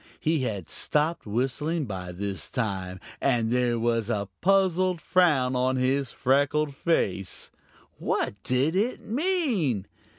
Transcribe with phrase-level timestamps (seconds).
[0.19, 6.11] He had stopped whistling by this time, and there was a puzzled frown on his
[6.11, 7.51] freckled face.
[7.99, 9.85] What did it mean?